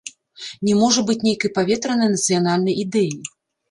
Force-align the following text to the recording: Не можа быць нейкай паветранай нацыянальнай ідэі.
Не 0.69 0.77
можа 0.79 1.03
быць 1.11 1.17
нейкай 1.29 1.53
паветранай 1.61 2.13
нацыянальнай 2.19 2.85
ідэі. 2.89 3.17